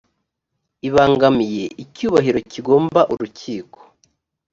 ibangamiye 0.87 1.65
icyubahiro 1.83 2.39
kigomba 2.51 2.99
urukiko 3.13 3.79